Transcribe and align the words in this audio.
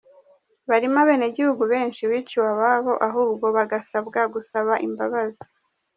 Barimo 0.69 0.97
abenegihugu 1.03 1.61
benshi 1.73 2.01
biciwe 2.09 2.47
ababo, 2.53 2.93
ahubwo 3.07 3.45
bagasabwa 3.57 4.19
gusaba 4.33 4.73
imbabazi; 4.87 5.45